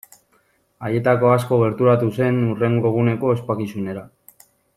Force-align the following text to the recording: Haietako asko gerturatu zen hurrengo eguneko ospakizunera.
Haietako 0.87 1.29
asko 1.33 1.59
gerturatu 1.65 2.09
zen 2.15 2.41
hurrengo 2.47 2.91
eguneko 2.93 3.31
ospakizunera. 3.35 4.05